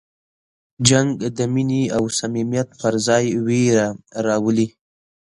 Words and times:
جنګ 0.87 1.09
د 1.37 1.39
مینې 1.53 1.83
او 1.95 2.03
صمیمیت 2.19 2.69
پر 2.79 2.93
ځای 3.07 3.25
وېره 3.45 3.87
راولي. 4.25 4.67